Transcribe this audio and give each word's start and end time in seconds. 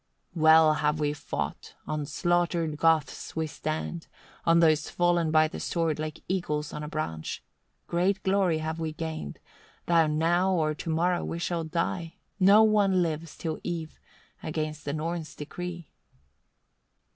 31. 0.33 0.43
"Well 0.43 0.73
have 0.73 0.99
we 0.99 1.13
fought, 1.13 1.75
on 1.85 2.07
slaughtered 2.07 2.75
Goths 2.77 3.35
we 3.35 3.45
stand, 3.45 4.07
on 4.45 4.59
those 4.59 4.89
fallen 4.89 5.29
by 5.29 5.47
the 5.47 5.59
sword, 5.59 5.99
like 5.99 6.23
eagles 6.27 6.73
on 6.73 6.81
a 6.81 6.87
branch. 6.87 7.43
Great 7.85 8.23
glory 8.23 8.55
we 8.55 8.59
have 8.63 8.97
gained, 8.97 9.37
though 9.85 10.07
now 10.07 10.53
or 10.53 10.73
to 10.73 10.89
morrow 10.89 11.23
we 11.23 11.37
shall 11.37 11.63
die. 11.63 12.15
No 12.39 12.63
one 12.63 13.03
lives 13.03 13.37
till 13.37 13.59
eve 13.63 13.99
against 14.41 14.85
the 14.85 14.93
Norns' 14.93 15.35
decree." 15.35 15.91